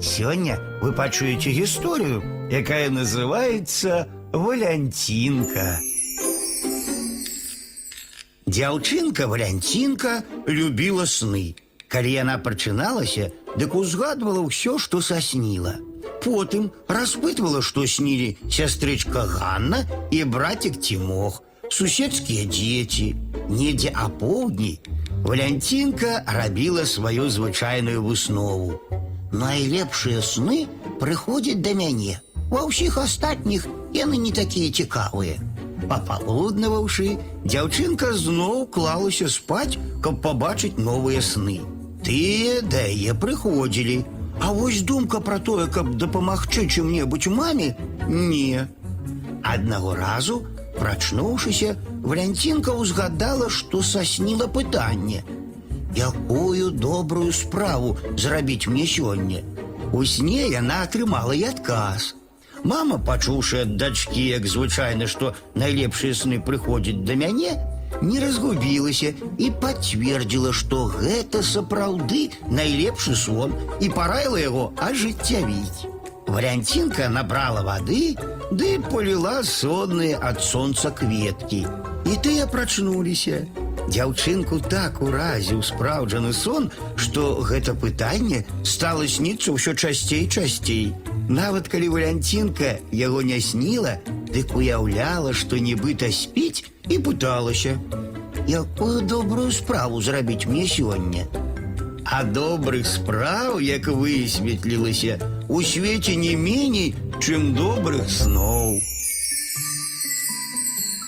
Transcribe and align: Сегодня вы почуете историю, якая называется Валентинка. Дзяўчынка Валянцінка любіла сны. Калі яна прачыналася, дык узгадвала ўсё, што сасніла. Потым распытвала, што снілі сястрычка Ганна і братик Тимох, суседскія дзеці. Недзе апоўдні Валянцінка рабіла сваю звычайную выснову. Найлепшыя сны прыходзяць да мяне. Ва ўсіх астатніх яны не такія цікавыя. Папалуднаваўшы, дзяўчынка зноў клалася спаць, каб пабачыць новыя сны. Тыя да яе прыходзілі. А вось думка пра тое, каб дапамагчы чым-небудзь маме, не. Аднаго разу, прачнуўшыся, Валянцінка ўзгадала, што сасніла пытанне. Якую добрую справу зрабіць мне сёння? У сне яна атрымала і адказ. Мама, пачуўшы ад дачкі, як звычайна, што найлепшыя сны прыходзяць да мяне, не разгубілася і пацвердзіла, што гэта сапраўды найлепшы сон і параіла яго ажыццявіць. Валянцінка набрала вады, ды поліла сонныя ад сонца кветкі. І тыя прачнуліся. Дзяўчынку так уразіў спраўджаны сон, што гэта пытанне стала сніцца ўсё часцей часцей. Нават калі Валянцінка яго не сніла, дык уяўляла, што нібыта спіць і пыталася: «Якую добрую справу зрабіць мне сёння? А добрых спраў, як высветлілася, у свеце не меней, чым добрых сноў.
Сегодня 0.00 0.58
вы 0.80 0.92
почуете 0.92 1.50
историю, 1.62 2.22
якая 2.50 2.90
называется 2.90 4.08
Валентинка. 4.32 5.78
Дзяўчынка 8.46 9.26
Валянцінка 9.28 10.22
любіла 10.46 11.06
сны. 11.06 11.54
Калі 11.92 12.10
яна 12.12 12.38
прачыналася, 12.40 13.30
дык 13.56 13.76
узгадвала 13.76 14.40
ўсё, 14.44 14.76
што 14.80 15.00
сасніла. 15.00 15.76
Потым 16.24 16.72
распытвала, 16.88 17.60
што 17.60 17.86
снілі 17.86 18.36
сястрычка 18.48 19.24
Ганна 19.28 19.84
і 20.10 20.24
братик 20.24 20.80
Тимох, 20.80 21.42
суседскія 21.68 22.44
дзеці. 22.48 23.14
Недзе 23.48 23.92
апоўдні 23.92 24.80
Валянцінка 25.24 26.24
рабіла 26.26 26.84
сваю 26.84 27.28
звычайную 27.28 28.02
выснову. 28.02 28.80
Найлепшыя 29.32 30.20
сны 30.20 30.66
прыходзяць 31.00 31.62
да 31.64 31.72
мяне. 31.74 32.20
Ва 32.52 32.66
ўсіх 32.68 32.98
астатніх 33.00 33.66
яны 33.96 34.20
не 34.20 34.32
такія 34.32 34.68
цікавыя. 34.70 35.40
Папалуднаваўшы, 35.88 37.16
дзяўчынка 37.44 38.12
зноў 38.14 38.66
клалася 38.74 39.28
спаць, 39.28 39.78
каб 40.04 40.20
пабачыць 40.24 40.76
новыя 40.76 41.22
сны. 41.24 41.60
Тыя 42.04 42.60
да 42.62 42.84
яе 42.86 43.14
прыходзілі. 43.14 44.04
А 44.42 44.52
вось 44.52 44.82
думка 44.82 45.20
пра 45.20 45.38
тое, 45.38 45.66
каб 45.66 45.96
дапамагчы 45.96 46.66
чым-небудзь 46.66 47.30
маме, 47.30 47.76
не. 48.08 48.66
Аднаго 49.42 49.94
разу, 49.94 50.42
прачнуўшыся, 50.78 51.76
Валянцінка 52.02 52.74
ўзгадала, 52.74 53.48
што 53.48 53.82
сасніла 53.86 54.48
пытанне. 54.50 55.22
Якую 55.96 56.70
добрую 56.70 57.32
справу 57.32 57.96
зрабіць 58.16 58.66
мне 58.66 58.86
сёння? 58.86 59.42
У 59.92 60.04
сне 60.04 60.48
яна 60.48 60.82
атрымала 60.88 61.36
і 61.36 61.44
адказ. 61.52 62.14
Мама, 62.64 62.96
пачуўшы 62.98 63.62
ад 63.66 63.76
дачкі, 63.76 64.22
як 64.38 64.46
звычайна, 64.46 65.06
што 65.10 65.34
найлепшыя 65.58 66.14
сны 66.14 66.38
прыходзяць 66.40 67.02
да 67.04 67.14
мяне, 67.18 67.58
не 68.00 68.20
разгубілася 68.20 69.12
і 69.38 69.50
пацвердзіла, 69.62 70.52
што 70.52 70.86
гэта 70.94 71.42
сапраўды 71.42 72.30
найлепшы 72.48 73.14
сон 73.18 73.52
і 73.80 73.90
параіла 73.90 74.38
яго 74.40 74.70
ажыццявіць. 74.78 75.90
Валянцінка 76.32 77.08
набрала 77.12 77.66
вады, 77.66 78.14
ды 78.50 78.78
поліла 78.88 79.42
сонныя 79.42 80.22
ад 80.22 80.40
сонца 80.40 80.90
кветкі. 80.90 81.66
І 82.06 82.14
тыя 82.24 82.46
прачнуліся. 82.46 83.44
Дзяўчынку 83.87 84.59
так 84.59 85.01
уразіў 85.01 85.61
спраўджаны 85.63 86.33
сон, 86.35 86.69
што 86.99 87.39
гэта 87.49 87.73
пытанне 87.73 88.43
стала 88.63 89.07
сніцца 89.07 89.55
ўсё 89.55 89.73
часцей 89.73 90.27
часцей. 90.27 90.91
Нават 91.29 91.71
калі 91.71 91.87
Валянцінка 91.95 92.77
яго 92.91 93.21
не 93.23 93.39
сніла, 93.39 93.97
дык 94.27 94.55
уяўляла, 94.59 95.31
што 95.31 95.55
нібыта 95.55 96.11
спіць 96.11 96.67
і 96.89 96.99
пыталася: 96.99 97.79
«Якую 98.47 99.01
добрую 99.07 99.51
справу 99.51 100.01
зрабіць 100.01 100.47
мне 100.47 100.67
сёння? 100.67 101.27
А 102.03 102.23
добрых 102.23 102.87
спраў, 102.87 103.59
як 103.59 103.87
высветлілася, 103.87 105.19
у 105.47 105.61
свеце 105.61 106.15
не 106.15 106.35
меней, 106.35 106.95
чым 107.19 107.53
добрых 107.55 108.07
сноў. 108.09 108.79